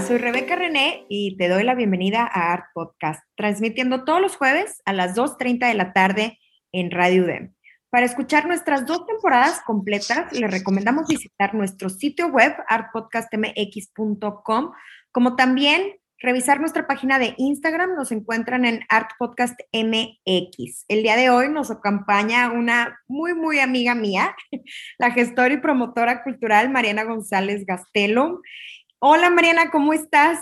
[0.00, 4.80] Soy Rebeca René y te doy la bienvenida a Art Podcast, transmitiendo todos los jueves
[4.86, 6.38] a las 2.30 de la tarde
[6.72, 7.52] en Radio UDEM.
[7.90, 14.72] Para escuchar nuestras dos temporadas completas, les recomendamos visitar nuestro sitio web artpodcastmx.com,
[15.12, 20.86] como también revisar nuestra página de Instagram, nos encuentran en artpodcastmx.
[20.88, 24.34] El día de hoy nos acompaña una muy, muy amiga mía,
[24.98, 28.40] la gestora y promotora cultural Mariana González Gastelum.
[29.04, 30.38] Hola Mariana, ¿cómo estás?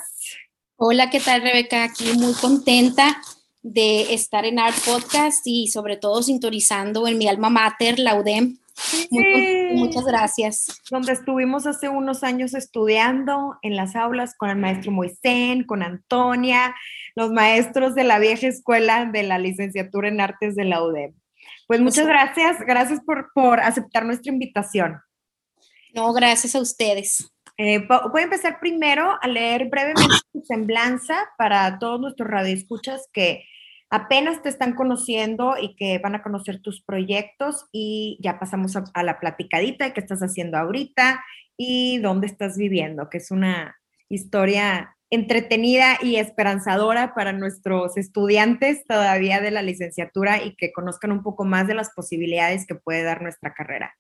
[0.77, 1.83] Hola, ¿qué tal Rebeca?
[1.83, 3.17] Aquí muy contenta
[3.63, 8.59] de estar en Art Podcast y sobre todo sintonizando en mi alma mater, la UDEM.
[9.77, 10.83] muchas gracias.
[10.91, 16.77] Donde estuvimos hace unos años estudiando en las aulas con el maestro Moisén, con Antonia,
[17.15, 21.15] los maestros de la vieja escuela de la licenciatura en artes de la UDEM.
[21.67, 25.01] Pues muchas gracias, gracias por, por aceptar nuestra invitación.
[25.95, 27.33] No, gracias a ustedes.
[27.63, 33.45] Eh, voy a empezar primero a leer brevemente tu semblanza para todos nuestros radioescuchas que
[33.91, 39.03] apenas te están conociendo y que van a conocer tus proyectos y ya pasamos a,
[39.03, 41.23] la platicadita de qué estás haciendo ahorita
[41.59, 43.77] y dónde estás viviendo, que es una
[44.09, 51.23] historia entretenida y esperanzadora para nuestros estudiantes todavía de la licenciatura y que conozcan un
[51.23, 53.95] poco más de las posibilidades que puede dar nuestra carrera.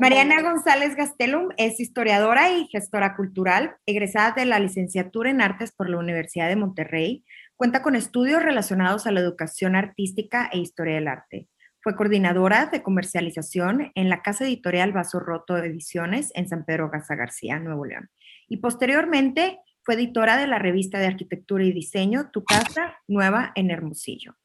[0.00, 5.90] Mariana González Gastelum es historiadora y gestora cultural, egresada de la licenciatura en artes por
[5.90, 7.24] la Universidad de Monterrey.
[7.56, 11.48] Cuenta con estudios relacionados a la educación artística e historia del arte.
[11.80, 17.14] Fue coordinadora de comercialización en la casa editorial Vaso Roto Ediciones en San Pedro Garza
[17.14, 18.08] García, Nuevo León.
[18.48, 23.70] Y posteriormente fue editora de la revista de arquitectura y diseño Tu Casa Nueva en
[23.70, 24.36] Hermosillo.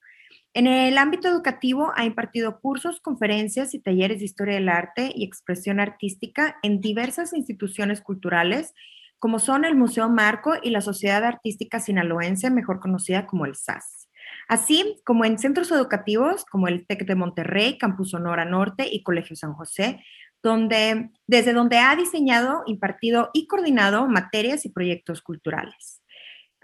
[0.54, 5.24] En el ámbito educativo ha impartido cursos, conferencias y talleres de historia del arte y
[5.24, 8.74] expresión artística en diversas instituciones culturales,
[9.20, 14.10] como son el Museo Marco y la Sociedad Artística Sinaloense, mejor conocida como el SAS.
[14.48, 19.36] Así como en centros educativos como el TEC de Monterrey, Campus Sonora Norte y Colegio
[19.36, 20.04] San José,
[20.42, 25.97] donde, desde donde ha diseñado, impartido y coordinado materias y proyectos culturales.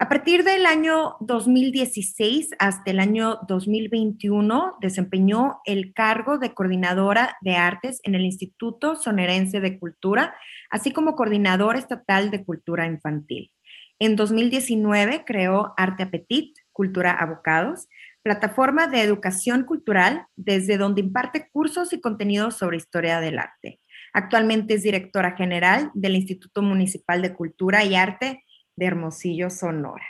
[0.04, 7.56] A partir del año 2016 hasta el año 2021 desempeñó el cargo de coordinadora de
[7.56, 10.34] artes en el Instituto Sonerense de Cultura,
[10.68, 13.50] así como coordinadora estatal de cultura infantil.
[13.98, 17.88] En 2019 creó Arte Apetit, Cultura Abocados,
[18.22, 23.80] plataforma de educación cultural desde donde imparte cursos y contenidos sobre historia del arte.
[24.12, 28.43] Actualmente es directora general del Instituto Municipal de Cultura y Arte
[28.76, 30.04] de Hermosillo, Sonora.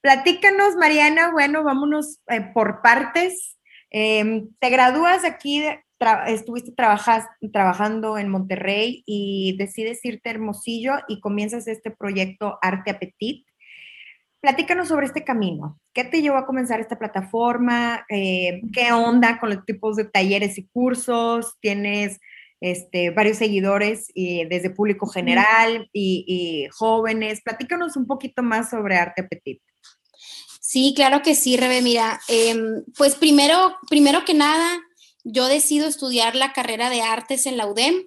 [0.00, 3.58] Platícanos, Mariana, bueno, vámonos eh, por partes.
[3.90, 5.62] Em, te gradúas aquí,
[6.26, 13.46] estuviste trabajando en Monterrey y decides irte a Hermosillo y comienzas este proyecto Arte Apetit.
[14.40, 15.78] Platícanos sobre este camino.
[15.92, 18.06] ¿Qué te llevó a comenzar esta plataforma?
[18.08, 21.58] Eh, ¿Qué onda con los tipos de talleres y cursos?
[21.60, 22.18] ¿Tienes
[22.60, 27.40] este, varios seguidores y desde público general y, jóvenes.
[27.42, 29.62] Platícanos un poquito más sobre Arte Petit.
[30.60, 31.80] Sí, claro que sí, Rebe.
[31.82, 34.78] Mira, em, pues primero, primero que nada,
[35.24, 38.04] yo decido estudiar la carrera de artes en la UDEM.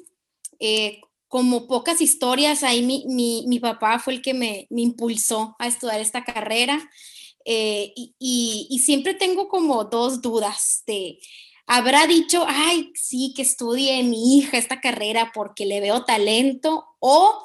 [0.60, 6.24] Eh, como pocas historias, ahí mi, papá fue el que me, impulsó a estudiar esta
[6.24, 6.92] carrera.
[7.44, 11.20] Eh, y, y, siempre tengo como dos dudas de
[11.68, 17.44] habrá dicho, ay, sí, que estudie mi hija esta carrera porque le veo talento o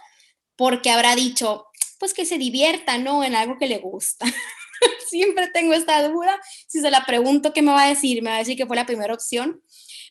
[0.57, 1.67] porque habrá dicho,
[1.99, 3.23] pues que se divierta, ¿no?
[3.23, 4.27] En algo que le gusta.
[5.09, 6.39] Siempre tengo esta duda.
[6.67, 8.23] Si se la pregunto, ¿qué me va a decir?
[8.23, 9.63] Me va a decir que fue la primera opción.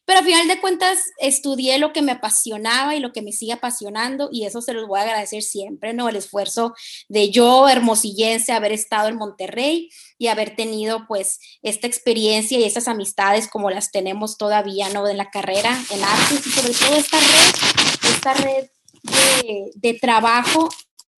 [0.08, 3.52] Pero al final de cuentas estudié lo que me apasionaba y lo que me sigue
[3.52, 6.08] apasionando y eso se los voy a agradecer siempre, ¿no?
[6.08, 6.74] El esfuerzo
[7.10, 12.88] de yo, hermosillense, haber estado en Monterrey y haber tenido pues esta experiencia y esas
[12.88, 15.06] amistades como las tenemos todavía, ¿no?
[15.10, 18.70] En la carrera, en artes y sobre todo esta red, esta red
[19.04, 20.70] de, de trabajo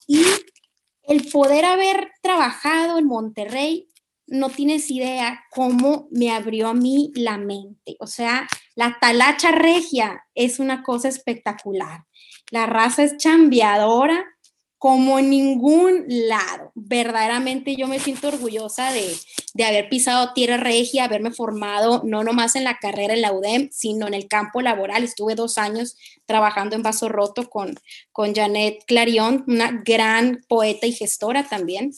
[0.08, 0.24] y
[1.04, 3.88] el poder haber trabajado en Monterrey
[4.26, 7.98] no tienes idea cómo me abrió a mí la mente.
[8.00, 8.48] O sea,
[8.80, 12.06] la talacha regia es una cosa espectacular.
[12.50, 14.26] La raza es chambeadora
[14.78, 16.72] como en ningún lado.
[16.76, 22.64] Verdaderamente yo me siento orgullosa de, haber pisado tierra regia, haberme formado no nomás en
[22.64, 25.04] la carrera en la UDEM, sino en el campo laboral.
[25.04, 27.78] Estuve dos años trabajando en Vaso Roto con,
[28.14, 31.92] con Janet Clarion, una gran poeta y gestora también,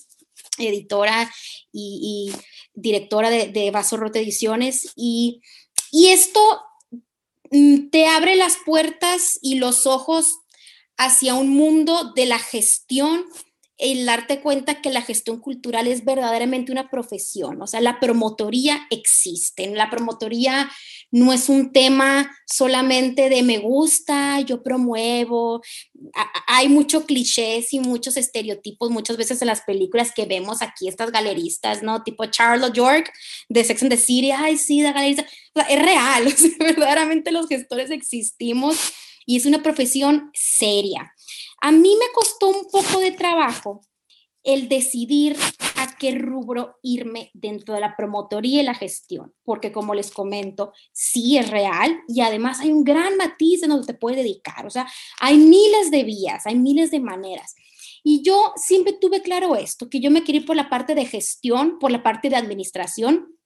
[0.57, 1.31] editora
[1.71, 2.31] y,
[2.73, 4.93] directora de, de Vaso Roto Ediciones.
[4.95, 5.43] Y,
[5.91, 6.39] y esto
[7.91, 10.39] te abre las puertas y los ojos
[10.97, 13.25] hacia un mundo de la gestión,
[13.77, 18.87] el darte cuenta que la gestión cultural es verdaderamente una profesión, o sea, la promotoría
[18.91, 20.69] existe, la promotoría
[21.11, 25.61] no es un tema solamente de me gusta, yo promuevo,
[26.47, 31.11] hay muchos clichés y muchos estereotipos muchas veces en las películas que vemos aquí, estas
[31.11, 32.01] galeristas, ¿no?
[32.03, 33.11] Tipo Charlotte York
[33.49, 35.25] de Sex and the City, ay, sí, la galerista,
[35.69, 38.77] es real, verdaderamente los gestores existimos
[39.25, 41.13] y es una profesión seria.
[41.61, 43.81] A mí me costó un poco de trabajo
[44.43, 45.37] el decidir
[46.01, 51.37] qué rubro irme dentro de la promotoría y la gestión, porque como les comento, sí
[51.37, 54.87] es real y además hay un gran matiz en donde te puedes dedicar, o sea,
[55.19, 57.53] hay miles de vías, hay miles de maneras.
[58.03, 61.05] Y yo siempre tuve claro esto, que yo me quería ir por la parte de
[61.05, 63.37] gestión, por la parte de administración.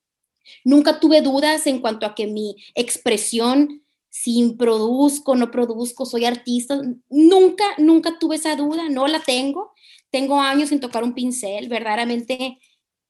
[0.64, 6.82] Nunca tuve dudas en cuanto a que mi expresión si produzco, no produzco, soy artista.
[7.10, 9.74] Nunca, nunca tuve esa duda, no la tengo.
[10.16, 12.58] Tengo años sin tocar un pincel, verdaderamente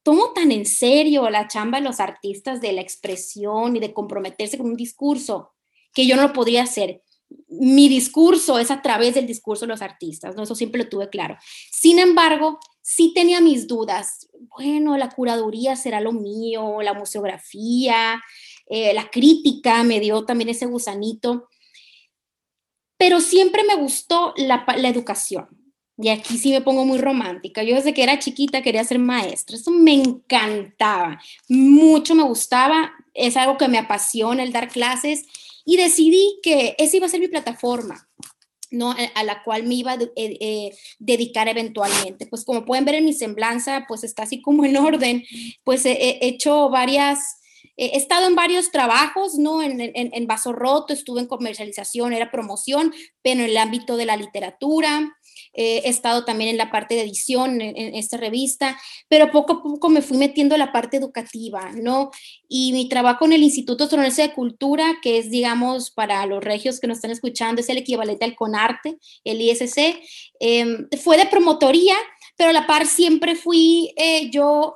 [0.02, 4.57] tomo tan en serio la chamba de los artistas de la expresión y de comprometerse
[4.57, 5.52] con un discurso
[5.94, 7.04] que yo no lo podría hacer.
[7.48, 10.42] Mi discurso es a través del discurso de los artistas, ¿no?
[10.42, 11.38] Eso siempre lo tuve claro.
[11.72, 14.28] Sin embargo, sí tenía mis dudas.
[14.58, 18.19] Bueno, la curaduría será lo mío, la museografía,
[18.66, 21.50] eh, la crítica me dio también ese gusanito,
[22.98, 25.64] pero siempre me gustó la, educación.
[25.97, 27.63] Y aquí sí me pongo muy romántica.
[27.63, 29.56] Yo desde que era chiquita quería ser maestra.
[29.56, 31.21] Eso me encantaba.
[31.47, 32.92] Mucho me gustaba.
[33.13, 35.25] Es algo que me apasiona el dar clases.
[35.63, 38.07] Y decidí que esa iba a ser mi plataforma.
[38.71, 38.94] ¿no?
[39.13, 42.25] a la cual me iba a eh, eh, dedicar eventualmente.
[42.25, 45.24] Pues como pueden ver en mi semblanza, pues está así como en orden,
[45.63, 47.38] pues he hecho varias
[47.77, 49.62] he estado en varios trabajos, ¿no?
[49.62, 54.15] En, en, Vaso Roto, estuve en comercialización, era promoción, pero en el ámbito de la
[54.15, 55.18] literatura.
[55.56, 59.63] Eh, he estado también en la parte de edición en, esta revista, pero poco a
[59.63, 62.12] poco me fui metiendo en la parte educativa, ¿no?
[62.50, 66.80] Y mi trabajo en el Instituto Sonorense de Cultura, que es, digamos, para los regios
[66.80, 70.02] que nos están escuchando, es el equivalente al CONARTE, el ISC,
[70.40, 71.96] em, fue de promotoría,
[72.36, 74.75] pero a la par siempre fui eh, yo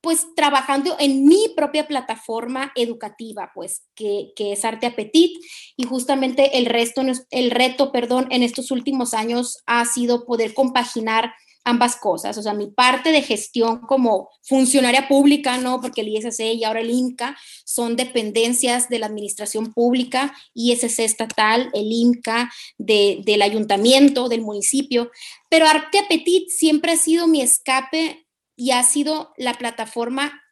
[0.00, 5.32] pues trabajando en mi propia plataforma educativa, pues que, es Arte Apetit
[5.76, 11.32] y justamente el resto, el reto, perdón, en estos últimos años ha sido poder compaginar
[11.64, 15.80] ambas cosas, o sea, mi parte de gestión como funcionaria pública, ¿no?
[15.80, 21.70] Porque el ISC y ahora el INCA son dependencias de la administración pública, ISC estatal,
[21.74, 25.10] el INCA del ayuntamiento, del municipio,
[25.50, 28.26] pero Arte Apetit siempre ha sido mi escape
[28.60, 30.42] y ha sido la plataforma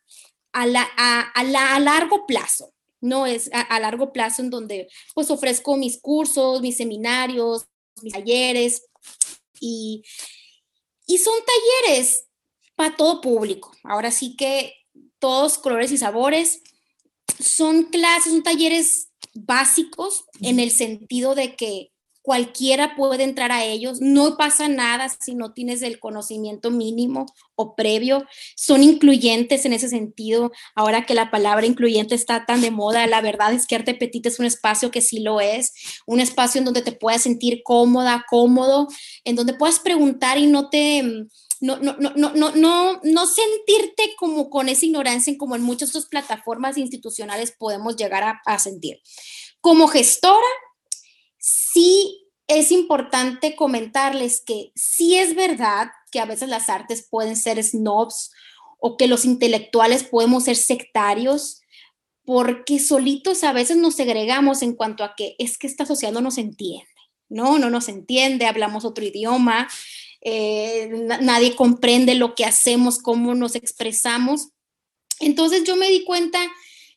[0.55, 1.45] a, la, a,
[1.79, 2.73] largo plazo,
[3.03, 3.27] ¿no?
[3.27, 7.67] Es a, largo plazo en donde pues ofrezco mis cursos, mis seminarios,
[8.01, 8.87] mis talleres
[9.61, 10.03] y,
[11.07, 11.35] y son
[11.85, 12.29] talleres
[12.77, 13.77] para todo público.
[13.85, 14.73] Ahora sí que
[15.19, 16.63] todos colores y sabores.
[17.39, 21.93] Son clases, son talleres básicos en el sentido de que
[22.29, 27.75] cualquiera puede entrar a ellos, no pasa nada si no tienes el conocimiento mínimo o
[27.75, 33.07] previo, son incluyentes en ese sentido, ahora que la palabra incluyente está tan de moda,
[33.07, 35.73] la verdad es que Arte Petit es un espacio que sí lo es,
[36.07, 38.89] un espacio en donde te puedas sentir cómoda, cómodo,
[39.25, 41.03] en donde puedas preguntar y no te...
[41.61, 46.07] No, no, no, no, no, no, sentirte como con esa ignorancia como en muchas otras
[46.07, 49.01] plataformas institucionales podemos llegar a, a sentir.
[49.61, 50.47] Como gestora,
[51.39, 57.63] sí es importante comentarles que sí es verdad que a veces las artes pueden ser
[57.63, 58.33] snobs
[58.79, 61.61] o que los intelectuales podemos ser sectarios,
[62.25, 66.21] porque solitos a veces nos segregamos en cuanto a que es que esta sociedad no
[66.21, 66.87] nos entiende,
[67.29, 67.59] ¿no?
[67.59, 69.69] No nos entiende, hablamos otro idioma,
[70.21, 70.91] eh,
[71.21, 74.49] nadie comprende lo que hacemos, cómo nos expresamos.
[75.21, 76.41] Entonces yo me di cuenta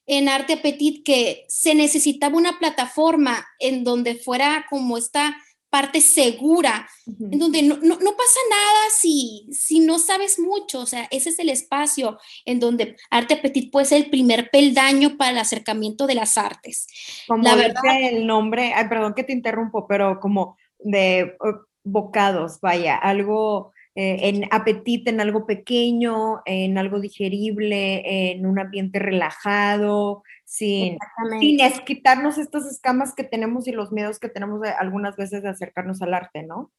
[0.06, 5.38] en Arte Petit que se necesitaba una plataforma en donde fuera como esta
[5.72, 11.30] parte segura, en donde no, pasa nada si, si no sabes mucho, o sea, ese
[11.30, 16.08] es el espacio en donde Arte Petit puede ser el primer peldaño para el acercamiento
[16.08, 16.88] de las artes.
[17.26, 21.38] Como la verdad, el nombre, ay, perdón que te interrumpo, pero como de
[21.84, 29.00] bocados, vaya, algo eh, en apetito, en algo pequeño, en algo digerible, en un ambiente
[29.00, 30.98] relajado, sin,
[31.40, 36.02] sin quitarnos estas escamas que tenemos y los miedos que tenemos algunas veces de acercarnos
[36.02, 36.72] al arte, ¿no?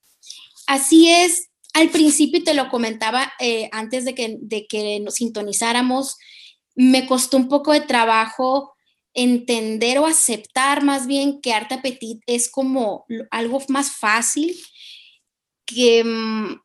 [0.66, 1.50] Así es.
[1.75, 6.19] Al principio te lo comentaba eh, antes de que, de que nos sintonizáramos,
[6.75, 8.75] me costó un poco de trabajo
[9.14, 14.54] entender o aceptar más bien que arte petit es como algo más fácil,
[15.66, 16.62] que, mm,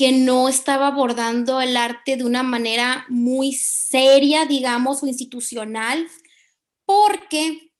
[0.00, 6.06] que no estaba abordando el arte de una manera muy seria, digamos, o institucional,
[6.86, 7.74] porque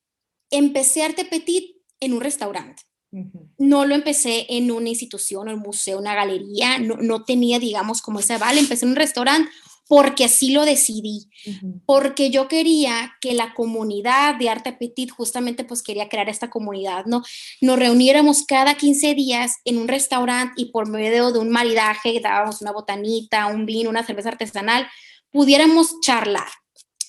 [0.50, 2.82] empecé arte petit en un restaurante.
[3.56, 8.20] No lo empecé en una institución, un museo, una galería, no, no tenía, digamos, como
[8.20, 9.50] ese vale, empecé en un restaurante
[9.90, 11.28] porque así lo decidí,
[11.84, 17.06] porque yo quería que la comunidad de Arte Petit, justamente pues quería crear esta comunidad,
[17.06, 17.24] ¿no?
[17.60, 22.62] Nos reuniéramos cada 15 días en un restaurante y por medio de un maridaje, dábamos
[22.62, 24.86] una botanita, un vino, una cerveza artesanal,
[25.32, 26.46] pudiéramos charlar,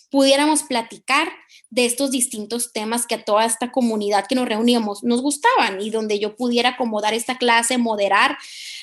[0.09, 1.31] pudiéramos platicar
[1.71, 5.89] de estos distintos temas que a toda esta comunidad que nos reuníamos nos gustaban y
[5.89, 8.37] donde yo pudiera acomodar esta clase, moderar.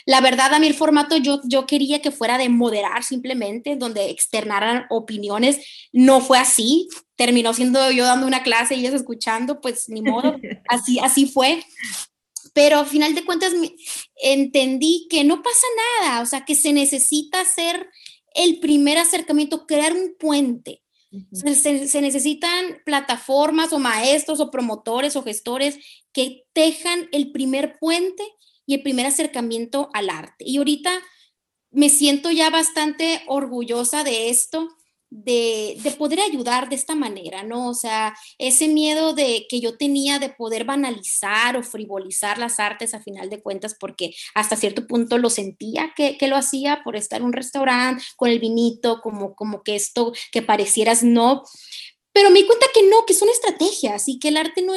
[0.07, 4.09] La verdad, a mí el formato yo, yo quería que fuera de moderar simplemente, donde
[4.09, 5.59] externaran opiniones.
[5.93, 6.89] No fue así.
[7.15, 10.37] Terminó siendo yo dando una clase y ellos escuchando, pues ni modo.
[10.69, 11.63] Así, así fue
[12.55, 13.53] pero al final de cuentas
[14.17, 15.67] entendí que no pasa
[16.01, 17.89] nada, o sea, que se necesita hacer
[18.35, 20.83] el primer acercamiento, crear un puente
[21.33, 25.79] se, necesitan plataformas o maestros o promotores o gestores
[26.13, 28.23] que tejan el primer puente
[28.67, 30.45] y el primer acercamiento al arte.
[30.47, 30.93] Y ahorita
[31.71, 34.69] me siento ya bastante orgullosa de esto
[35.11, 37.69] de, poder ayudar de esta manera, ¿no?
[37.69, 42.95] O sea, ese miedo de que yo tenía de poder banalizar o frivolizar las artes
[42.95, 47.21] a final de cuentas, porque hasta cierto punto lo sentía que, lo hacía por estar
[47.21, 51.43] en un restaurante con el vinito, como, como que esto que parecieras no.
[52.13, 54.73] Pero me di cuenta que no, que son estrategias y que el arte no,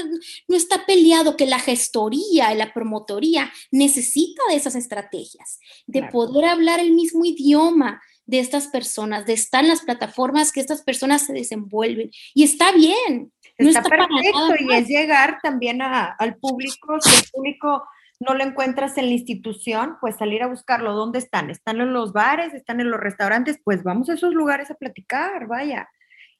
[0.47, 6.79] no está peleado, que la gestoría, la promotoría necesita de esas estrategias, de poder hablar
[6.79, 11.33] el mismo idioma, de estas personas, de estar en las plataformas que estas personas se
[11.33, 12.09] desenvuelven.
[12.33, 13.33] Y está bien.
[13.57, 17.83] está, perfecto y es llegar también al público, si el público
[18.21, 20.93] no lo encuentras en la institución, pues salir a buscarlo.
[20.93, 21.49] ¿Dónde están?
[21.49, 22.53] ¿Están en los bares?
[22.53, 23.59] ¿Están en los restaurantes?
[23.61, 25.89] Pues vamos a esos lugares a platicar, vaya.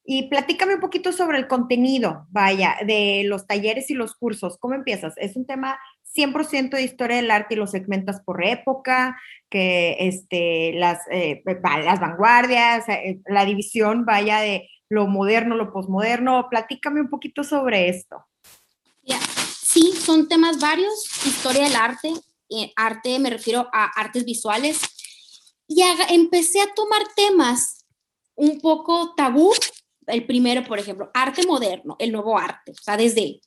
[0.05, 4.57] Y platícame un poquito sobre el contenido, vaya, de los talleres y los cursos.
[4.59, 5.13] ¿Cómo empiezas?
[5.17, 5.77] ¿Es un tema
[6.15, 9.19] 100% de historia del arte y los segmentas por época?
[9.51, 16.47] Que este, las, eh, las vanguardias, eh, la división vaya de lo moderno, lo posmoderno.
[16.49, 18.25] Platícame un poquito sobre esto.
[19.61, 22.11] Sí, son temas varios, historia del arte,
[22.49, 24.81] eh, arte me refiero a artes visuales,
[25.67, 27.85] y empecé a tomar temas
[28.35, 29.53] un poco tabú.
[30.07, 33.39] El primero, por ejemplo, arte moderno, el nuevo arte, o sea, desde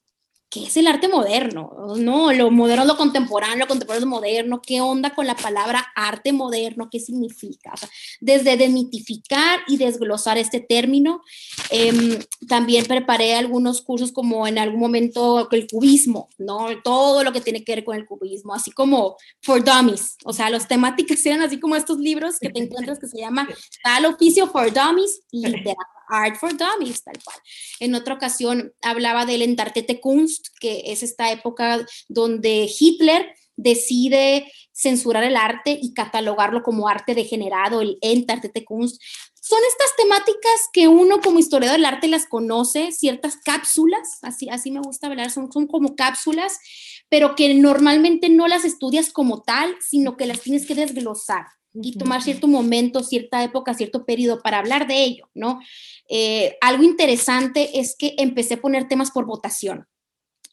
[0.48, 1.94] ¿qué es el arte moderno?
[1.96, 5.36] No, lo moderno es lo contemporáneo, lo contemporáneo es lo moderno, ¿qué onda con la
[5.36, 6.88] palabra arte moderno?
[6.90, 7.74] ¿Qué significa?
[8.20, 11.22] desde demitificar y desglosar este término,
[11.70, 16.68] em, también preparé algunos cursos como en algún momento el cubismo, ¿no?
[16.82, 20.50] Todo lo que tiene que ver con el cubismo, así como for dummies, o sea,
[20.50, 23.48] las temáticas eran así como estos libros que te encuentras que se llama
[23.82, 27.38] Tal oficio for dummies, literal Art for Dummies, tal cual.
[27.80, 35.22] En otra ocasión hablaba del Entartete Kunst, que es esta época donde Hitler decide censurar
[35.24, 39.00] el arte y catalogarlo como arte degenerado, el Entartete Kunst.
[39.40, 44.70] Son estas temáticas que uno como historiador del arte las conoce, ciertas cápsulas, así, así
[44.70, 46.58] me gusta hablar, son, son como cápsulas,
[47.08, 51.98] pero que normalmente no las estudias como tal, sino que las tienes que desglosar y
[51.98, 55.60] tomar cierto momento, cierta época, cierto periodo para hablar de ello, ¿no?
[56.08, 59.86] Eh, algo interesante es que empecé a poner temas por votación.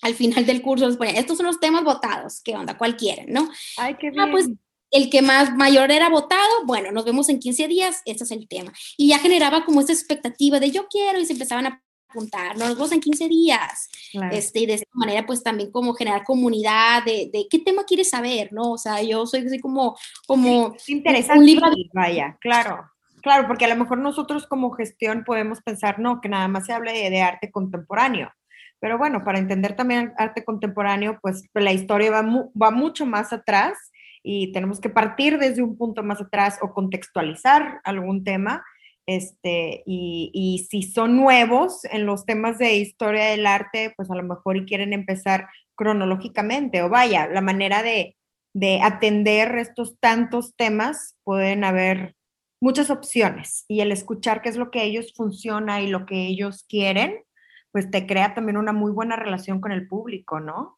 [0.01, 2.77] Al final del curso les ponía, estos son los temas votados, ¿qué onda?
[2.77, 3.49] ¿Cuál quieren, no?
[3.77, 4.19] Ay, qué bien.
[4.19, 4.49] Ah, pues
[4.89, 8.47] el que más mayor era votado, bueno, nos vemos en 15 días, este es el
[8.47, 8.73] tema.
[8.97, 12.75] Y ya generaba como esa expectativa de yo quiero y se empezaban a apuntar, nos
[12.75, 13.89] vemos en 15 días.
[14.31, 18.09] Este, y de esta manera, pues también como generar comunidad de, de, qué tema quieres
[18.09, 18.73] saber, ¿no?
[18.73, 21.67] O sea, yo soy así como, como interesante, un libro.
[21.93, 22.91] Vaya, claro.
[23.21, 26.73] Claro, porque a lo mejor nosotros como gestión podemos pensar, no, que nada más se
[26.73, 28.31] hable de, arte contemporáneo.
[28.79, 32.23] Pero bueno, para entender también arte contemporáneo, pues la historia va,
[32.59, 33.77] va mucho más atrás
[34.23, 38.63] y tenemos que partir desde un punto más atrás o contextualizar algún tema
[39.07, 44.23] este, y, si son nuevos en los temas de historia del arte, pues a lo
[44.23, 48.15] mejor y quieren empezar cronológicamente, o vaya, la manera de,
[48.53, 52.15] de atender estos tantos temas, pueden haber
[52.61, 56.63] muchas opciones y el escuchar qué es lo que ellos funciona y lo que ellos
[56.69, 57.23] quieren,
[57.71, 60.77] pues te crea también una muy buena relación con el público, ¿no?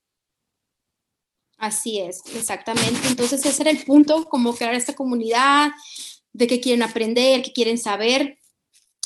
[1.58, 3.08] Así es, exactamente.
[3.08, 5.72] Entonces ese era el punto, como crear esta comunidad
[6.34, 8.38] de que quieren aprender, que quieren saber.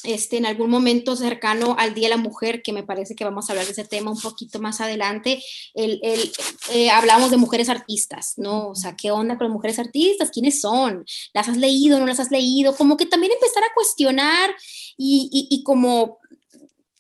[0.04, 3.50] Este, en algún momento cercano al Día de la Mujer, que me parece que vamos
[3.50, 5.44] a hablar de ese tema un poquito más adelante,
[5.74, 6.32] el, el
[6.72, 8.70] eh, hablamos de mujeres artistas, ¿no?
[8.70, 10.30] O sea, ¿qué onda con las mujeres artistas?
[10.30, 11.04] ¿Quiénes son?
[11.34, 12.00] ¿Las has leído?
[12.00, 12.76] ¿No las has leído?
[12.76, 14.56] Como que también empezar a cuestionar
[14.98, 16.20] y, y, y como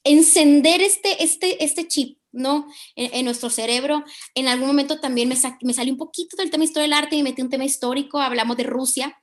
[0.04, 2.68] encender este, este, este chip, ¿no?
[2.96, 4.04] En, nuestro cerebro.
[4.34, 7.24] En algún momento también me, me salió un poquito del tema historia del arte y
[7.24, 9.16] metí un tema histórico, hablamos de Rusia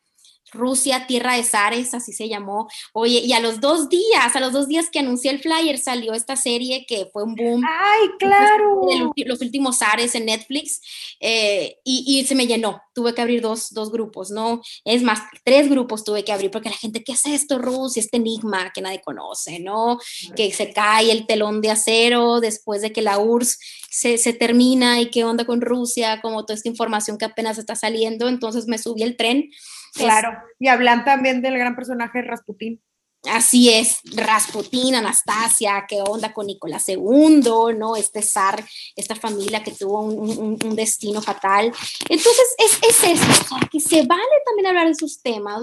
[0.55, 2.69] Rusia, Tierra de Zares, así se llamó.
[2.93, 6.15] Oye, y a los dos días, a los dos días que anuncié el flyer, salió
[6.15, 7.63] esta serie que fue un boom.
[7.67, 8.83] ¡Ay, claro!
[9.25, 10.81] los últimos Zares en Netflix,
[11.21, 12.83] eh, y, se me llenó.
[12.95, 14.63] Tuve que abrir dos, dos, grupos, ¿no?
[14.85, 18.01] Es más, tres grupos tuve que abrir, porque la gente, ¿qué es esto, Rusia?
[18.01, 19.99] Este enigma que nadie conoce, ¿no?
[20.37, 23.59] Que se cae el telón de acero después de que la URSS
[23.91, 27.75] se, se termina y qué onda con Rusia, como toda esta información que apenas está
[27.75, 28.29] saliendo.
[28.29, 29.51] Entonces me subí el tren
[29.95, 32.83] Claro, y hablan también del gran personaje Rasputín.
[33.31, 37.41] Así es, Rasputín, Anastasia, qué onda con Nicolás II,
[37.77, 37.97] ¿no?
[37.97, 38.63] Este zar,
[38.97, 41.73] esta familia que tuvo un, destino fatal.
[42.09, 45.63] Entonces, es, es eso, que se vale también hablar de esos temas.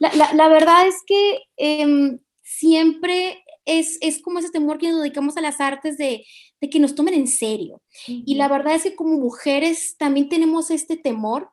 [0.00, 5.40] la, verdad es que em, siempre es, es, como ese temor que nos dedicamos a
[5.40, 6.24] las artes de,
[6.60, 7.82] de que nos tomen en serio.
[8.06, 11.50] Y la verdad es que como mujeres también tenemos este temor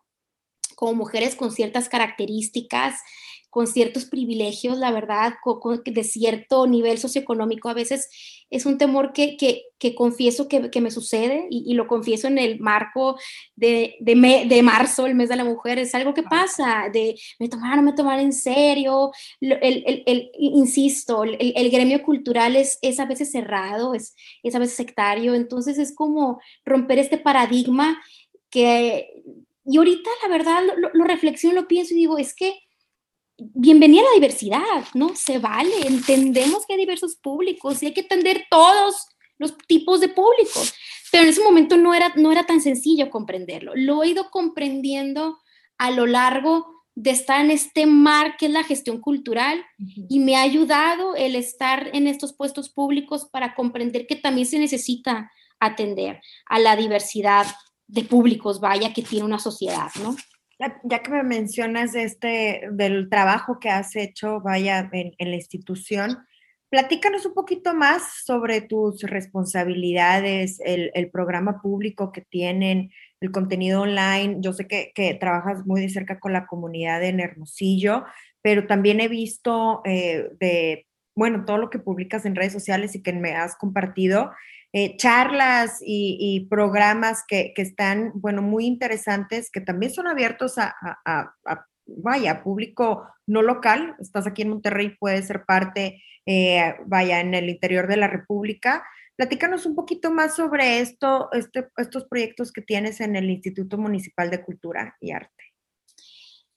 [0.74, 3.02] como mujeres con ciertas características,
[3.54, 5.36] con ciertos privilegios, la verdad,
[5.86, 7.70] de cierto nivel socioeconómico.
[7.70, 8.10] A veces
[8.50, 12.60] es un temor que, que, confieso que, que, me sucede y, lo confieso en el
[12.60, 13.16] marco
[13.56, 15.78] de, de, de, marzo, el mes de la mujer.
[15.78, 19.12] Es algo que pasa, de me tomar, no me tomar en serio.
[19.40, 24.60] El, el, el insisto, el, gremio cultural es, es a veces cerrado, es, es a
[24.60, 25.36] veces sectario.
[25.36, 28.02] Entonces es como romper este paradigma
[28.50, 29.12] que
[29.66, 32.60] y ahorita, la verdad, lo, lo, reflexiono, lo pienso y digo, es que
[33.38, 35.16] bienvenida a la diversidad, ¿no?
[35.16, 40.10] Se vale, entendemos que hay diversos públicos y hay que atender todos los tipos de
[40.10, 40.74] públicos,
[41.12, 43.74] pero en ese momento no era, no era tan sencillo comprenderlo.
[43.76, 45.40] Lo he ido comprendiendo
[45.78, 49.66] a lo largo de estar en este mar que es la gestión cultural
[50.10, 54.60] y me ha ayudado el estar en estos puestos públicos para comprender que también se
[54.60, 57.48] necesita atender a la diversidad
[57.94, 60.16] de públicos, vaya, que tiene una sociedad, ¿no?
[60.84, 66.20] Ya que me mencionas este, del trabajo que has hecho, vaya, en, la institución,
[66.70, 73.82] platícanos un poquito más sobre tus responsabilidades, el, el, programa público que tienen, el contenido
[73.82, 74.38] online.
[74.40, 78.06] Yo sé que, que, trabajas muy de cerca con la comunidad en Hermosillo,
[78.42, 83.04] pero también he visto eh, de, bueno, todo lo que publicas en redes sociales y
[83.04, 84.32] que me has compartido,
[84.76, 91.36] eh, charlas y, programas que, están, bueno, muy interesantes, que también son abiertos a,
[91.86, 93.96] vaya, público no local.
[94.00, 98.84] Estás aquí en Monterrey, puedes ser parte, eh, vaya, en el interior de la República.
[99.16, 104.32] Platícanos un poquito más sobre esto, este, estos proyectos que tienes en el Instituto Municipal
[104.32, 105.54] de Cultura y Arte.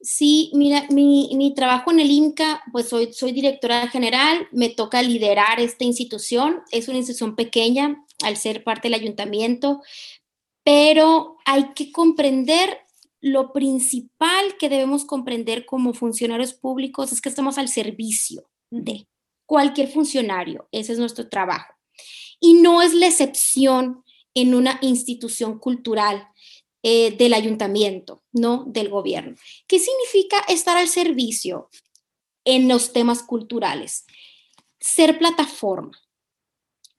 [0.00, 5.59] Sí, mira, mi, trabajo en el INCA, pues soy, soy directora general, me toca liderar
[5.59, 9.83] esta institución, es una institución pequeña al ser parte del ayuntamiento,
[10.64, 12.81] pero hay que comprender
[13.20, 19.09] lo principal que debemos comprender como funcionarios públicos es que estamos al servicio de
[19.46, 21.74] cualquier funcionario, ese es nuestro trabajo.
[22.40, 26.29] Y no es la excepción en una institución cultural
[26.83, 29.35] eh, del ayuntamiento, no del gobierno.
[29.66, 31.70] ¿Qué significa estar al servicio
[32.44, 34.05] en los temas culturales?
[34.79, 35.98] Ser plataforma.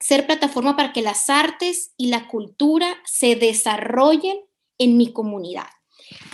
[0.00, 4.38] Ser plataforma para que las artes y la cultura se desarrollen
[4.78, 5.66] en mi comunidad.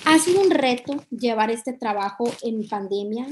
[0.05, 3.27] Ha sido un reto llevar este trabajo en pandemia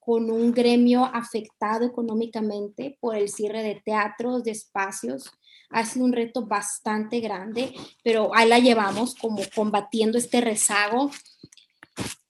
[0.00, 5.30] con un gremio afectado económicamente por el cierre de teatros, de espacios,
[5.70, 11.10] ha sido un reto bastante grande, pero ahí la llevamos como combatiendo este rezago.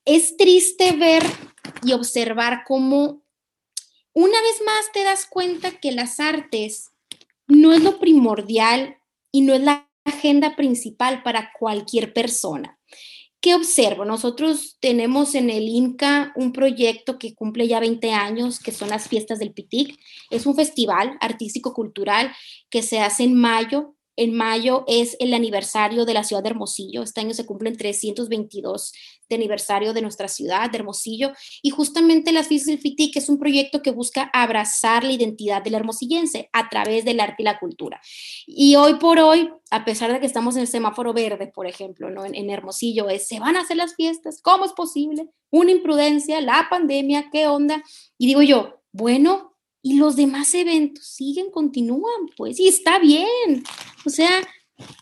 [0.05, 1.23] Es triste ver
[1.83, 3.23] y observar cómo
[4.13, 6.88] una vez más te das cuenta que las artes
[7.49, 8.97] no es lo primordial
[9.33, 12.79] y no es la agenda principal para cualquier persona.
[13.41, 14.05] ¿Qué observo?
[14.05, 19.09] Nosotros tenemos en el INCA un proyecto que cumple ya 20 años, que son las
[19.09, 19.97] fiestas del Pitic.
[20.31, 22.33] Es un festival artístico-cultural
[22.69, 27.05] que se hace en mayo en mayo es el aniversario de la ciudad de Hermosillo.
[27.05, 28.93] Este año se cumplen 322
[29.29, 31.33] de aniversario de nuestra ciudad, de Hermosillo.
[31.63, 36.51] Y justamente Fiestas del FITIC es un proyecto que busca abrazar la identidad del hermosillense
[36.53, 38.01] a través del arte y la cultura.
[38.47, 42.11] Y hoy por hoy, a pesar de que estamos en el semáforo verde, por ejemplo,
[42.11, 42.25] ¿no?
[42.25, 45.29] en, Hermosillo, se van a hacer las fiestas, ¿cómo es posible?
[45.51, 47.83] Una imprudencia, la pandemia, ¿qué onda?
[48.17, 49.48] Y digo yo, bueno,
[49.83, 53.63] y los demás eventos siguen, continúan, pues, y está bien.
[54.05, 54.31] O sea,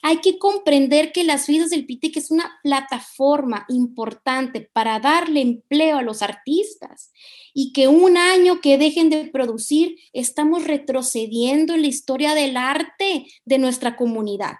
[0.02, 5.98] hay que comprender que las vidas del PITEC es una plataforma importante para darle empleo
[5.98, 7.12] a los artistas
[7.52, 13.26] y que un año que dejen de producir, estamos retrocediendo en la historia del arte
[13.44, 14.54] de nuestra comunidad.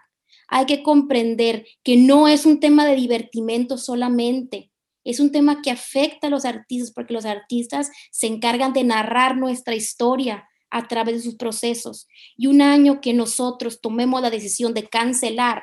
[0.49, 4.71] Hay que comprender que no es un tema de divertimento solamente,
[5.07, 9.37] es un tema que afecta a los artistas porque los artistas se encargan de narrar
[9.37, 12.09] nuestra historia a través de sus procesos.
[12.37, 15.63] Y un año que nosotros tomemos la decisión de cancelar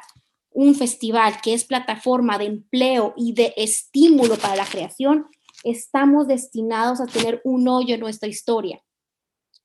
[0.49, 5.25] un festival que es plataforma de empleo y de estímulo para la creación,
[5.65, 8.81] estamos destinados a tener un hoyo en nuestra historia.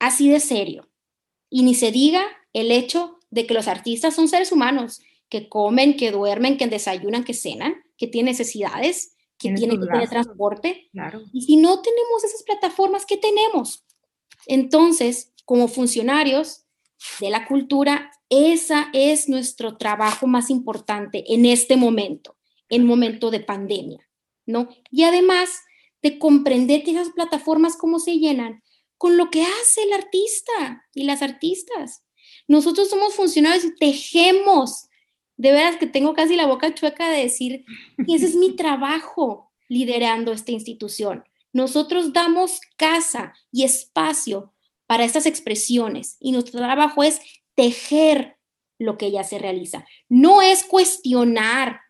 [0.00, 0.88] Así de serio.
[1.50, 5.96] Y ni se diga el hecho de que los artistas son seres humanos, que comen,
[5.96, 10.90] que duermen, que desayunan, que cenan, que tienen necesidades tiene que tener transporte.
[11.32, 13.84] Y si no tenemos esas plataformas, ¿qué tenemos?
[14.46, 16.64] Entonces, como funcionarios
[17.20, 22.36] de la cultura, esa es nuestro trabajo más importante en este momento,
[22.68, 24.08] en momento de pandemia,
[24.46, 24.68] ¿no?
[24.90, 25.50] Y además
[26.02, 28.62] de comprender que esas plataformas cómo se llenan
[28.96, 32.04] con lo que hace el artista y las artistas.
[32.48, 34.87] Nosotros somos funcionarios y tejemos
[35.38, 37.64] de veras que tengo casi la boca chueca de decir
[38.06, 41.24] que ese es mi trabajo liderando esta institución.
[41.52, 44.52] Nosotros damos casa y espacio
[44.86, 47.20] para estas expresiones y nuestro trabajo es
[47.54, 48.36] tejer
[48.78, 49.86] lo que ya se realiza.
[50.08, 51.80] No es cuestionar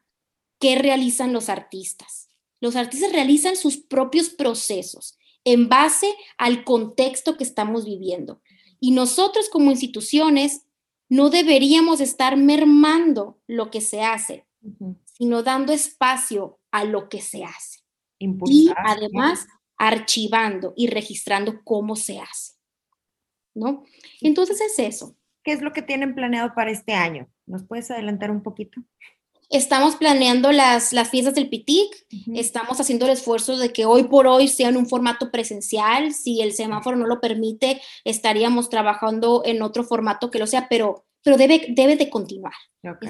[0.59, 2.29] qué realizan los artistas.
[2.61, 8.41] Los artistas realizan sus propios procesos en base al contexto que estamos viviendo.
[8.81, 10.63] Y nosotros como instituciones
[11.09, 14.47] no deberíamos estar mermando lo que se hace,
[15.05, 17.81] sino dando espacio a lo que se hace.
[18.19, 19.47] y además
[19.79, 22.55] archivando y registrando cómo se hace.
[23.55, 23.85] ¿No?
[24.21, 25.17] Entonces es eso.
[25.43, 27.29] ¿Qué es lo que tienen planeado para este año?
[27.47, 28.81] ¿Nos puedes adelantar un poquito?
[29.51, 34.27] Estamos planeando las, las fiestas del PITIC, estamos haciendo el esfuerzo de que hoy por
[34.27, 39.63] hoy sea en un formato presencial, si el semáforo no lo permite, estaríamos trabajando en
[39.63, 42.53] otro formato que lo sea, pero, pero debe, debe de continuar.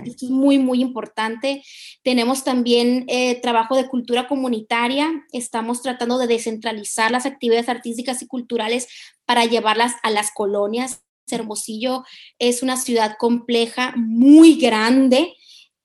[0.04, 1.64] es muy, muy importante.
[2.04, 8.28] Tenemos también eh, trabajo de cultura comunitaria, estamos tratando de descentralizar las actividades artísticas y
[8.28, 8.86] culturales
[9.24, 11.02] para llevarlas a las colonias.
[11.30, 12.04] Hermosillo
[12.38, 15.34] es una ciudad compleja, muy grande,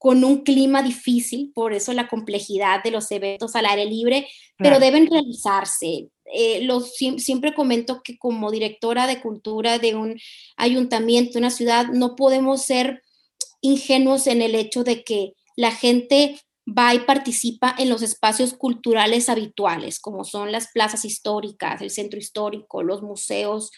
[0.03, 4.77] con un clima difícil, por eso la complejidad de los eventos al aire libre, pero
[4.77, 6.09] deben realizarse.
[6.25, 6.67] Eh,
[7.19, 10.19] siempre comento que como directora de cultura de un
[10.57, 13.01] ayuntamiento, una ciudad, no podemos ser
[13.61, 16.37] ingenuos en el hecho de que la gente
[16.67, 22.19] va y participa en los espacios culturales habituales, como son las plazas históricas, el centro
[22.19, 23.71] histórico, los museos.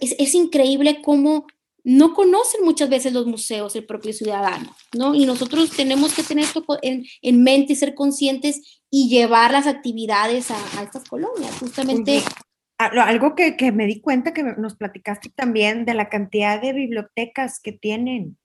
[0.00, 1.46] Es, es increíble cómo
[1.84, 5.14] no conocen muchas veces los museos el propio ciudadano, ¿no?
[5.14, 10.50] Y nosotros tenemos que tener esto en, mente y ser conscientes y llevar las actividades
[10.50, 12.22] a, estas colonias, justamente.
[12.78, 17.72] Algo que, me di cuenta que nos platicaste también de la cantidad de bibliotecas que
[17.72, 18.38] tienen.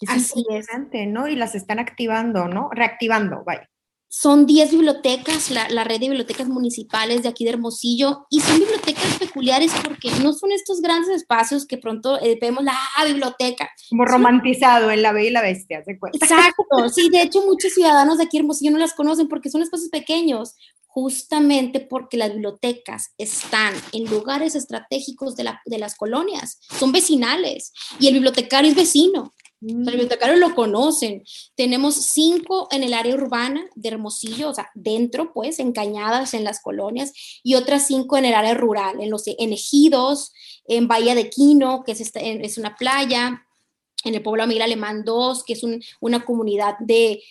[0.00, 0.66] Es Así es.
[1.08, 1.28] ¿no?
[1.28, 2.70] Y las están activando, ¿no?
[2.72, 3.68] Reactivando, vaya.
[4.16, 9.18] Son 10 bibliotecas, la, red de bibliotecas municipales de aquí de Hermosillo, y son bibliotecas
[9.18, 13.68] peculiares porque no son estos grandes espacios que pronto eh, vemos la biblioteca.
[13.90, 16.16] Como romantizado en La Bella y la Bestia, ¿se cuenta?
[16.24, 19.90] Exacto, sí, de hecho muchos ciudadanos de aquí Hermosillo no las conocen porque son espacios
[19.90, 20.54] pequeños,
[20.86, 27.72] justamente porque las bibliotecas están en lugares estratégicos de, la, de las colonias, son vecinales,
[27.98, 29.34] y el bibliotecario es vecino.
[29.64, 29.84] Los mm.
[29.86, 31.24] bibliotecarios lo conocen.
[31.54, 36.60] Tenemos cinco en el área urbana de Hermosillo, o sea, dentro, pues, encañadas en las
[36.60, 40.32] colonias, y otras cinco en el área rural, en los en Ejidos,
[40.66, 43.42] en Bahía de Quino, que es, este, es una playa,
[44.04, 45.62] en el pueblo Miguel Alemán 2, que es
[46.00, 47.22] una comunidad de,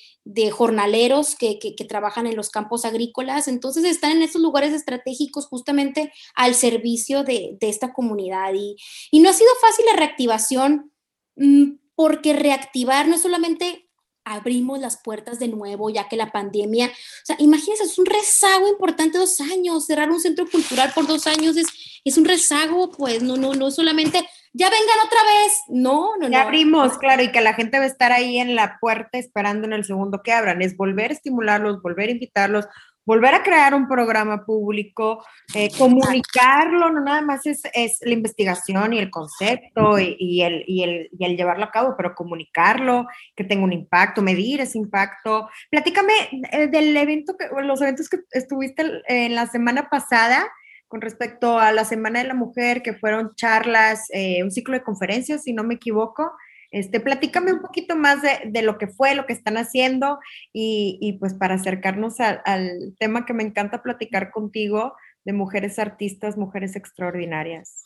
[0.52, 3.48] jornaleros que, trabajan en los campos agrícolas.
[3.48, 8.56] Entonces están en estos lugares estratégicos justamente al servicio de, esta comunidad.
[8.56, 8.76] Y,
[9.12, 10.92] y, no ha sido fácil la reactivación
[11.36, 13.90] mm, porque reactivar no es solamente
[14.26, 18.68] abrimos las puertas de nuevo, ya que la pandemia, o sea, imagínense, es un rezago
[18.68, 21.68] importante dos años, cerrar un centro cultural por dos años es,
[22.06, 25.54] es un rezago, pues no, no, no solamente ya vengan otra vez.
[25.68, 28.78] No, no, ya abrimos, claro, y que la gente va a estar ahí en la
[28.80, 30.62] puerta esperando en el segundo que abran.
[30.62, 32.66] Es volver a estimularlos, volver a invitarlos,
[33.06, 37.62] volver a crear un programa público, eh, comunicarlo, no nada más es,
[38.02, 42.16] la investigación y el concepto y, el, y, el, y, el, llevarlo a cabo, pero
[42.16, 45.50] comunicarlo, que tenga un impacto, medir ese impacto.
[45.70, 46.14] Platícame
[46.52, 50.50] eh, del evento, que, los eventos que estuviste en la semana pasada
[50.94, 54.84] con respecto a la Semana de la Mujer, que fueron charlas, eh, un ciclo de
[54.84, 56.34] conferencias, si no me equivoco.
[56.74, 60.18] Este, platícame un poquito más de, lo que fue, lo que están haciendo
[60.52, 66.76] y, pues para acercarnos al tema que me encanta platicar contigo de mujeres artistas, mujeres
[66.76, 67.86] extraordinarias.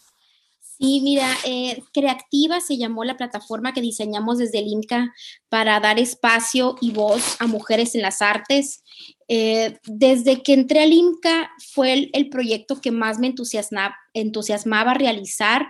[0.62, 5.14] Sí, mira, eh, Creativa se llamó la plataforma que diseñamos desde el INCA
[5.50, 8.84] para dar espacio y voz a mujeres en las artes.
[9.28, 15.68] Eh, desde que entré al INCA fue el, proyecto que más me entusiasmaba, entusiasmaba realizar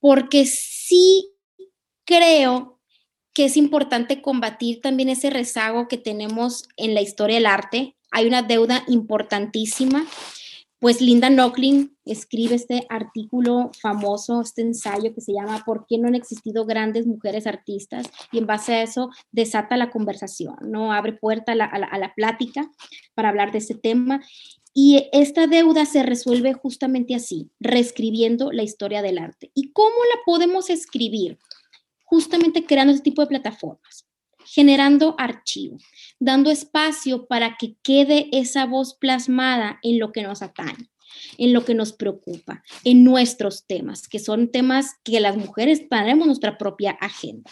[0.00, 1.28] porque sí
[2.08, 2.80] creo
[3.34, 7.96] que es importante combatir también ese rezago que tenemos en la historia del arte.
[8.10, 10.06] Hay una deuda importantísima.
[10.80, 16.08] Pues Linda Nocklin escribe este artículo famoso, este ensayo que se llama ¿Por qué no
[16.08, 18.06] han existido grandes mujeres artistas?
[18.32, 20.92] Y en base a eso desata la conversación, ¿no?
[20.92, 22.70] Abre puerta a la, plática
[23.14, 24.22] para hablar de ese tema.
[24.72, 29.50] Y esta deuda se resuelve justamente así, reescribiendo la historia del arte.
[29.52, 31.38] ¿Y cómo la podemos escribir?
[32.08, 34.06] Justamente creando ese tipo de plataformas,
[34.46, 35.82] generando archivos,
[36.18, 40.88] dando espacio para que quede esa voz plasmada en lo que nos atañe
[41.38, 46.26] en lo que nos preocupa, en nuestros temas, que son temas que las mujeres tenemos
[46.26, 47.50] nuestra propia agenda.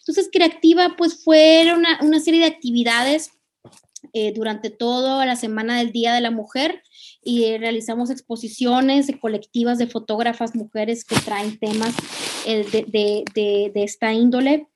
[0.00, 3.30] Entonces, Creativa, pues fue una, una serie de actividades
[4.12, 6.82] eh, durante toda la semana del Día de la Mujer
[7.22, 11.94] y realizamos exposiciones colectivas de fotógrafas mujeres que traen temas
[12.56, 14.66] de, de, de, esta índole.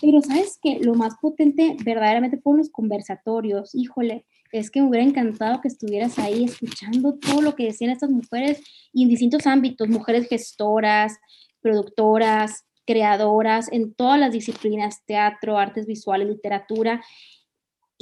[0.00, 3.74] Pero sabes que lo más potente verdaderamente fueron los conversatorios.
[3.74, 8.10] Híjole, es que me hubiera encantado que estuvieras ahí escuchando todo lo que decían estas
[8.10, 8.60] mujeres
[8.92, 11.18] y en distintos ámbitos, mujeres gestoras,
[11.60, 17.02] productoras, creadoras en todas las disciplinas, teatro, artes visuales, literatura,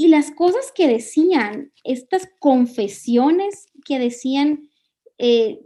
[0.00, 4.70] y las cosas que decían, estas confesiones que decían,
[5.18, 5.60] eh,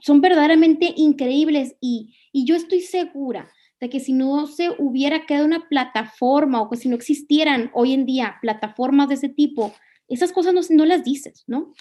[0.00, 5.68] son verdaderamente increíbles y, yo estoy segura de que si no se hubiera quedado una
[5.68, 9.74] plataforma o que si no existieran hoy en día plataformas de ese tipo,
[10.08, 11.72] esas cosas no, no las dices, ¿no?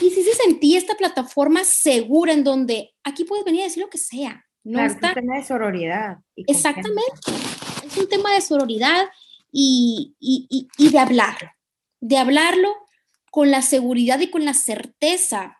[0.00, 3.88] Y si se sentía esta plataforma segura en donde aquí puedes venir a decir lo
[3.88, 4.44] que sea.
[4.64, 6.18] No es un tema de sororidad.
[6.34, 7.20] Exactamente.
[7.86, 9.06] Es un tema de sororidad
[9.52, 10.16] y,
[10.76, 11.50] de hablarlo,
[12.00, 12.74] de hablarlo
[13.30, 15.58] con la seguridad y con la certeza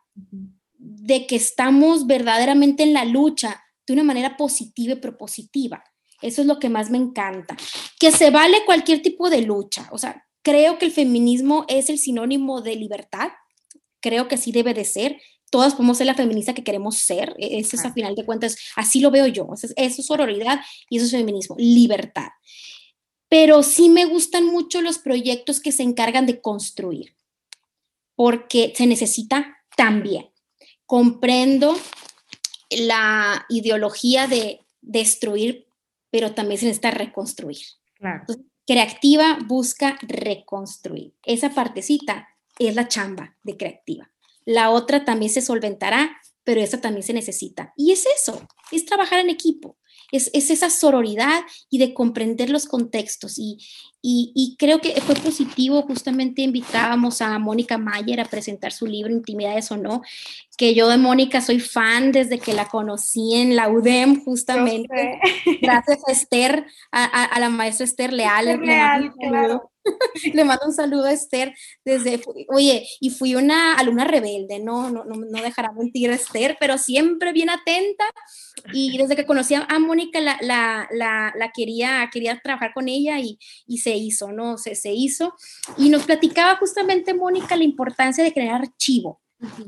[1.06, 5.84] de que estamos verdaderamente en la lucha de una manera positiva y propositiva.
[6.22, 7.56] Eso es lo que más me encanta.
[7.98, 9.88] Que se vale cualquier tipo de lucha.
[9.92, 13.28] O sea, creo que el feminismo es el sinónimo de libertad.
[14.00, 15.20] Creo que así debe de ser.
[15.50, 17.34] Todas podemos ser la feminista que queremos ser.
[17.38, 19.46] E-, eso es a final de cuentas, así lo veo yo.
[19.54, 22.28] Eso es sororidad y eso es feminismo, libertad
[23.28, 27.16] pero sí me gustan mucho los proyectos que se encargan de construir,
[28.14, 30.30] porque se necesita también.
[30.86, 31.76] Comprendo
[32.70, 35.66] la ideología de destruir,
[36.10, 37.58] pero también se necesita reconstruir.
[38.66, 41.14] creativa busca reconstruir.
[41.24, 44.10] Esa partecita es la chamba de creativa.
[44.44, 47.72] La otra también se solventará, pero esa también se necesita.
[47.76, 49.76] Y es eso, es trabajar en equipo
[50.12, 53.38] es, esa sororidad y de comprender los contextos.
[53.38, 53.58] Y,
[54.02, 59.72] y, creo que fue positivo, justamente invitábamos a Mónica Mayer a presentar su libro Intimidades
[59.72, 60.02] o no,
[60.56, 65.18] que yo de Mónica soy fan desde que la conocí en la UDEM, justamente.
[65.60, 68.60] Gracias a Esther, a, la maestra Esther Leal.
[68.60, 69.72] Leal claro.
[70.34, 71.54] Le mando un saludo a Esther
[71.84, 77.32] desde, oye, y fui una alumna rebelde, no, no, no, dejará mentir Esther, pero siempre
[77.32, 78.04] bien atenta.
[78.72, 83.38] Y desde que conocí a Mónica, la, la, la, quería, quería trabajar con ella y,
[83.66, 84.58] y se hizo, ¿no?
[84.58, 85.34] Se, se hizo.
[85.78, 89.20] Y nos platicaba justamente Mónica la importancia de crear archivo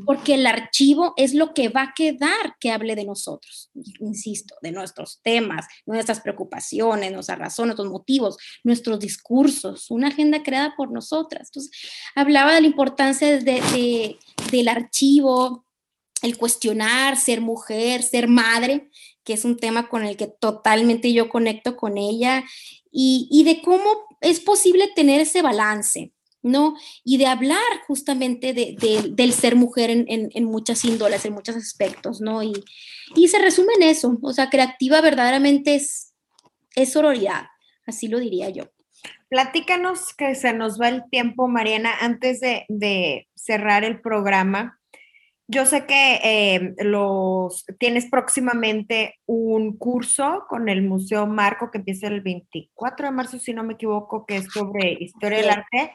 [0.06, 4.72] porque el archivo es lo que va a quedar que hable de nosotros, insisto, de
[4.72, 11.48] nuestros temas, nuestras preocupaciones, nuestras razones, nuestros motivos, nuestros discursos, una agenda creada por nosotras.
[11.48, 11.70] Entonces,
[12.14, 14.16] hablaba de la importancia de,
[14.50, 15.66] del archivo,
[16.22, 18.88] el cuestionar, ser mujer, ser madre,
[19.28, 22.44] que es un tema con el que totalmente yo conecto con ella,
[22.90, 23.84] y, y de cómo
[24.22, 26.12] es posible tener ese balance
[26.42, 26.76] ¿no?
[27.04, 32.42] Y de hablar justamente del ser mujer en, muchas índoles, en muchos aspectos, ¿no?
[32.42, 32.54] Y,
[33.28, 36.14] se resume en eso, o sea, creativa verdaderamente es,
[36.74, 37.46] es sororidad,
[37.86, 38.64] así lo diría yo.
[39.28, 44.77] Platícanos que se nos va el tiempo, Mariana, antes de, cerrar el programa.
[45.50, 52.08] Yo sé que eh, los, tienes próximamente un curso con el Museo Marco que empieza
[52.08, 55.92] el 24 de marzo, si no me equivoco, que es sobre historia del arte.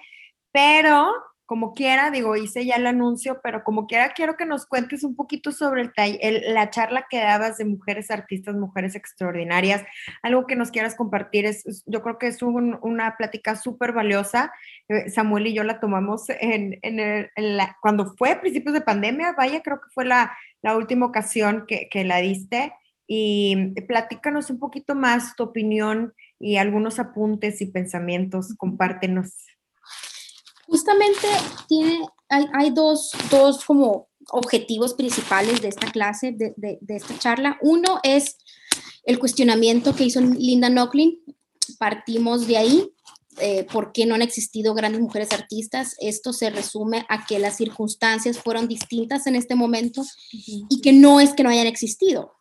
[0.51, 1.13] Pero,
[1.53, 5.15] como quiera, digo, hice ya el anuncio, pero como quiera, quiero que nos cuentes un
[5.15, 9.83] poquito sobre el, la charla que dabas de mujeres artistas, mujeres extraordinarias,
[10.23, 11.45] algo que nos quieras compartir.
[11.45, 14.51] Es, yo creo que es una plática súper valiosa.
[14.89, 16.81] Eh, Samuel y yo la tomamos en,
[17.83, 20.35] cuando fue a principios de pandemia, vaya, creo que fue la,
[20.75, 22.73] última ocasión que, que la diste.
[23.05, 29.52] Y platícanos un poquito más tu opinión y algunos apuntes y pensamientos, compártenos.
[30.67, 31.27] Justamente
[31.67, 37.57] tiene, hay, dos, dos, como objetivos principales de esta clase, de, de, esta charla.
[37.61, 38.37] Uno es
[39.03, 41.19] el cuestionamiento que hizo Linda Nocklin.
[41.77, 42.89] Partimos de ahí.
[43.39, 45.95] Eh, ¿Por qué no han existido grandes mujeres artistas?
[45.99, 51.19] Esto se resume a que las circunstancias fueron distintas en este momento y que no
[51.19, 52.35] es que no hayan existido,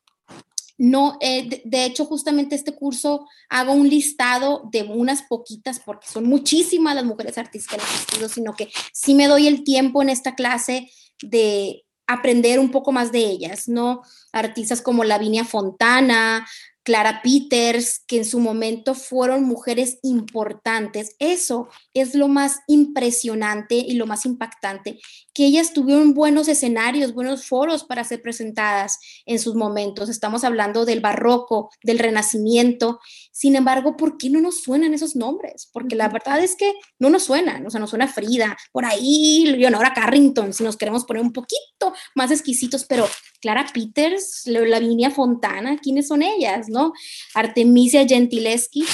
[0.82, 6.24] no, eh, de, hecho, justamente este curso hago un listado de unas poquitas, porque son
[6.24, 10.08] muchísimas las mujeres artistas que han existido, sino que sí me doy el tiempo en
[10.08, 10.90] esta clase
[11.22, 14.02] de aprender un poco más de ellas, ¿no?
[14.32, 16.48] Artistas como Lavinia Fontana,
[16.82, 21.14] Clara Peters, que en su momento fueron mujeres importantes.
[21.20, 24.98] Eso es lo más impresionante y lo más impactante,
[25.34, 30.08] que ellas tuvieron buenos escenarios, buenos foros para ser presentadas en sus momentos.
[30.08, 33.00] Estamos hablando del barroco, del renacimiento.
[33.30, 35.68] Sin embargo, ¿por qué no nos suenan esos nombres?
[35.72, 39.44] Porque la verdad es que no nos suenan, o sea, nos suena Frida, por ahí
[39.46, 43.08] Leonora Carrington, si nos queremos poner un poquito más exquisitos, pero
[43.40, 46.68] Clara Peters, Lavinia Fontana, ¿quiénes son ellas?
[46.68, 46.92] ¿No?
[47.34, 48.84] Artemisia Gentileschi.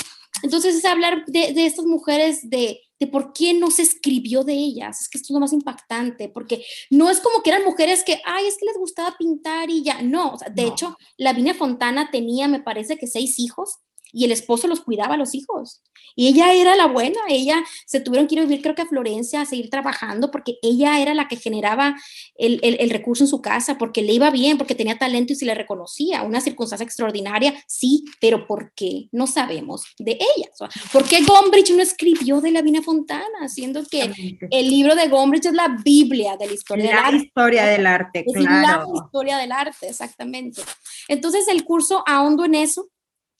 [0.42, 5.00] Entonces es hablar de, estas mujeres, de, por qué no se escribió de ellas.
[5.00, 8.20] Es que esto es lo más impactante, porque no es como que eran mujeres que,
[8.24, 10.02] ay, es que les gustaba pintar y ya.
[10.02, 13.78] No, de hecho, Lavinia Fontana tenía, me parece que seis hijos
[14.12, 15.82] y el esposo los cuidaba a los hijos.
[16.16, 18.86] Y ella era la buena, ella se tuvieron que ir a vivir creo que a
[18.86, 21.96] Florencia a seguir trabajando porque ella era la que generaba
[22.36, 25.44] el, el, recurso en su casa, porque le iba bien, porque tenía talento y se
[25.44, 26.22] le reconocía.
[26.22, 29.08] Una circunstancia extraordinaria, sí, pero ¿por qué?
[29.12, 30.48] No sabemos de ella.
[30.92, 33.48] ¿Por qué Gombrich no escribió de la Vina Fontana?
[33.48, 34.12] Siendo que
[34.50, 37.16] el libro de Gombrich es la Biblia de la historia del arte.
[37.16, 40.62] historia del arte, es La historia del arte, exactamente.
[41.06, 42.88] Entonces el curso ahondo en eso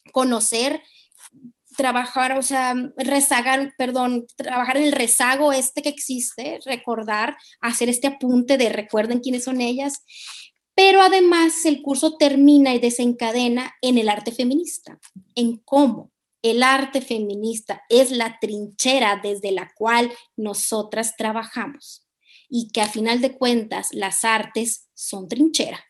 [0.09, 0.83] conocer,
[1.77, 8.09] trabajar, o sea, rezagar, perdón, trabajar en el rezago este que existe, recordar, hacer este
[8.09, 10.03] apunte de recuerden quiénes son ellas,
[10.75, 14.99] pero además el curso termina y desencadena en el arte feminista,
[15.35, 16.11] en cómo
[16.43, 22.07] el arte feminista es la trinchera desde la cual nosotras trabajamos
[22.49, 25.85] y que a final de cuentas las artes son trinchera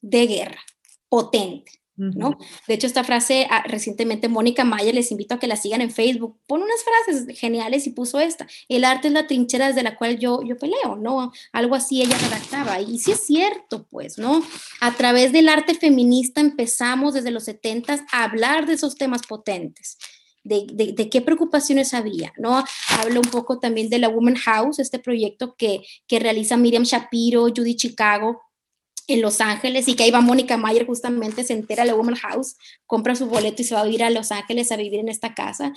[0.00, 0.62] de guerra
[1.08, 2.38] potente ¿no?
[2.66, 5.90] De hecho, esta frase ah, recientemente Mónica Mayer les invito a que la sigan en
[5.90, 6.38] Facebook.
[6.46, 8.46] Pone unas frases geniales y puso esta.
[8.68, 11.32] El arte es la trinchera desde la cual yo, yo peleo, ¿no?
[11.52, 12.80] Algo así ella redactaba.
[12.80, 14.42] Y sí es cierto, pues, ¿no?
[14.80, 19.96] A través del arte feminista empezamos desde los 70 a hablar de esos temas potentes.
[20.42, 22.62] De, de, qué preocupaciones había, ¿no?
[23.00, 27.44] Hablo un poco también de la Woman House, este proyecto que, que realiza Miriam Shapiro,
[27.44, 28.42] Judy Chicago,
[29.06, 32.56] en Los Ángeles y que ahí va Mónica Mayer justamente, se entera la Woman House,
[32.86, 35.34] compra su boleto y se va a ir a Los Ángeles a vivir en esta
[35.34, 35.72] casa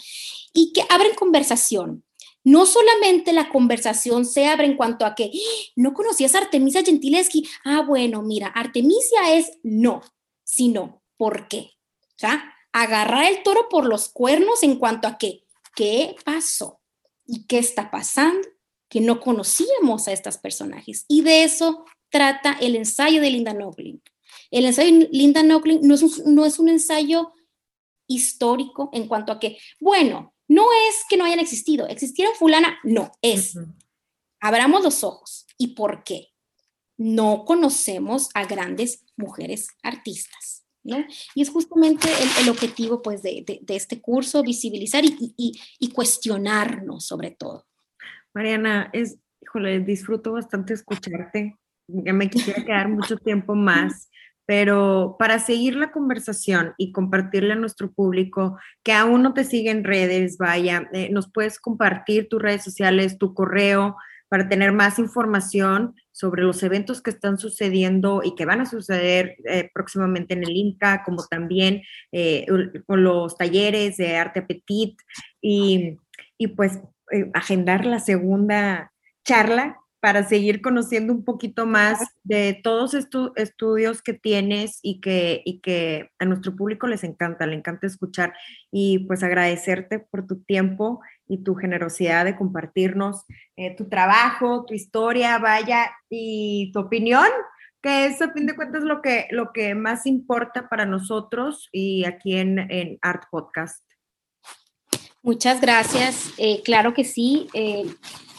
[0.54, 2.04] y que abren conversación.
[2.44, 5.72] No solamente la conversación se abre en cuanto a que ¡Ah!
[5.76, 7.46] no conocías a Artemisia Gentileschi.
[7.66, 10.02] Ah, bueno, mira, Artemisia es no,
[10.46, 11.72] sino ¿por qué?
[12.24, 12.28] O
[12.72, 15.44] agarrar el toro por los cuernos en cuanto a que,
[15.76, 16.80] ¿qué pasó?
[17.26, 18.48] ¿Y qué está pasando?
[18.88, 21.06] Que no conocíamos a estas personajes.
[21.08, 24.02] Y de eso trata el ensayo de Linda Nochlin.
[24.52, 27.34] El ensayo de Linda Nochlin no es, un, no es un ensayo
[28.08, 33.12] histórico en cuanto a que, bueno, no es que no hayan existido, existieron fulana, no,
[33.22, 33.58] es.
[34.40, 35.46] Abramos los ojos.
[35.58, 36.30] ¿Y por qué?
[36.98, 40.64] No conocemos a grandes mujeres artistas.
[40.84, 41.06] ¿no?
[41.36, 42.08] Y es justamente
[42.42, 47.68] el, objetivo pues, de, este curso, visibilizar y, y, cuestionarnos sobre todo.
[48.34, 51.58] Mariana, es, híjole, disfruto bastante escucharte
[51.88, 54.10] me quisiera quedar mucho tiempo más,
[54.46, 59.72] pero para seguir la conversación y compartirle a nuestro público que aún no te sigue
[59.72, 63.98] en redes, vaya, eh, nos puedes compartir tus redes sociales, tu correo,
[64.30, 69.36] para tener más información sobre los eventos que están sucediendo y que van a suceder
[69.46, 71.82] eh, próximamente en el INCA, como también
[72.12, 72.46] eh,
[72.86, 74.98] con los talleres de arte petit
[75.42, 75.98] y,
[76.38, 76.80] y pues
[77.12, 78.92] eh, agendar la segunda
[79.24, 85.42] charla para seguir conociendo un poquito más de todos estos estudios que tienes y que,
[85.44, 88.34] y que a nuestro público les encanta, le encanta escuchar
[88.72, 93.26] y pues agradecerte por tu tiempo y tu generosidad de compartirnos
[93.56, 97.28] eh, tu trabajo, tu historia, vaya, y tu opinión,
[97.82, 102.06] que es a fin de cuentas lo que, lo que más importa para nosotros y
[102.06, 103.84] aquí en, en Art Podcast.
[105.24, 106.34] Muchas gracias.
[106.38, 107.50] Eh, claro que sí.
[107.54, 107.86] Eh,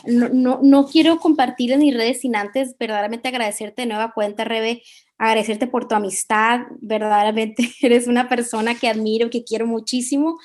[0.06, 4.44] no, no, no, quiero compartir en mis redes sin antes verdaderamente agradecerte de nueva cuenta,
[4.44, 4.82] Rebe,
[5.18, 6.60] agradecerte por tu amistad.
[6.80, 10.38] Verdaderamente eres una persona que admiro, que quiero muchísimo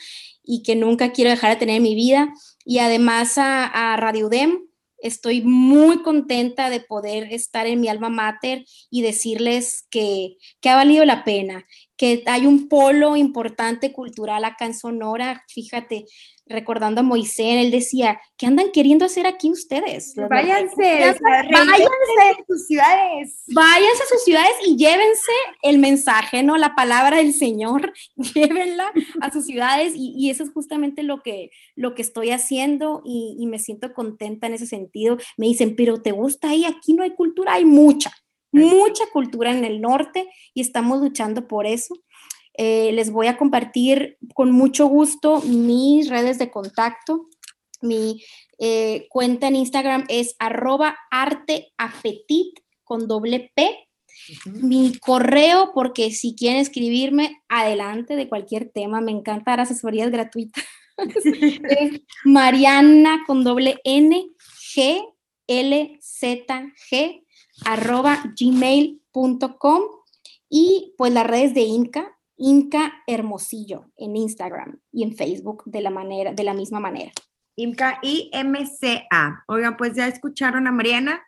[0.44, 2.34] y que nunca quiero dejar de tener en mi vida.
[2.66, 4.60] Y además a, a Radio Dem,
[5.04, 10.76] estoy muy contenta de poder estar en mi alma mater y decirles que, que ha
[10.76, 11.66] valido la pena,
[11.98, 15.44] que hay un polo importante cultural acá en Sonora.
[15.48, 16.06] Fíjate,
[16.46, 20.14] recordando a Moisés, él decía, ¿qué andan queriendo hacer aquí ustedes?
[20.16, 21.86] Váyanse, váyanse
[22.22, 23.44] a sus ciudades.
[23.48, 25.32] Váyanse a sus ciudades y llévense
[25.62, 26.58] el mensaje, ¿no?
[26.58, 27.94] La palabra del Señor,
[28.36, 28.92] llévenla
[29.22, 33.46] a sus ciudades y, eso es justamente lo que, lo que estoy haciendo y, y
[33.46, 35.18] me siento contenta en ese sentido.
[35.38, 36.66] Me dicen, pero ¿te gusta ahí?
[36.66, 38.12] Aquí no hay cultura, hay mucha,
[38.54, 41.96] mucha cultura en el norte y estamos luchando por eso.
[42.56, 47.28] Eh, les voy a compartir con mucho gusto mis redes de contacto.
[47.82, 48.24] Mi
[48.60, 53.90] eh, cuenta en Instagram es arroba arteapetit con doble P.
[54.46, 60.64] Mi correo, porque si quieren escribirme, adelante de cualquier tema, me encanta dar asesorías gratuitas.
[60.98, 64.28] es Mariana con doble N,
[64.76, 65.04] G,
[65.48, 67.23] L, Z, G,
[67.66, 69.82] arroba gmail.com
[70.50, 75.90] y pues las redes de Inca, Inca Hermosillo en Instagram y en Facebook de la,
[75.90, 77.12] manera, de la misma manera.
[77.56, 79.44] Inca IMCA.
[79.48, 81.24] Oigan, pues ya escucharon a Mariana.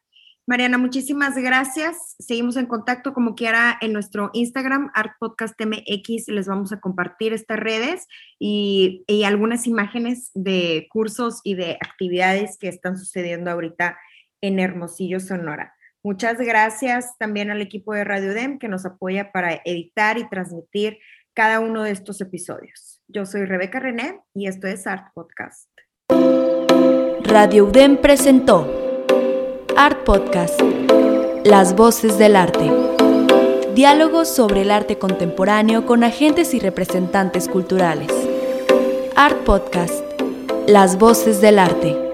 [0.48, 2.16] Mariana, muchísimas gracias.
[2.20, 6.28] Seguimos en contacto como quiera en nuestro Instagram, Art Podcast MX.
[6.28, 8.08] Les vamos a compartir estas redes
[8.38, 13.98] y, y, algunas imágenes de cursos y de actividades que están sucediendo ahorita
[14.42, 15.75] en Hermosillo, Sonora.
[16.06, 21.00] Muchas gracias también al equipo de Radio DEM que nos apoya para editar y transmitir
[21.34, 23.02] cada uno de estos episodios.
[23.08, 25.68] Yo soy Rebeca René y esto es Art Podcast.
[27.24, 28.72] Radio UDEM presentó
[29.76, 30.62] Art Podcast,
[31.44, 32.72] Las Voces del Arte.
[33.74, 38.12] Diálogos sobre el arte contemporáneo con agentes y representantes culturales.
[39.16, 40.04] Art Podcast,
[40.68, 42.05] Las Voces del Arte.